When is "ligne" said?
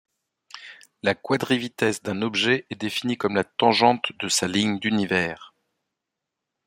4.47-4.79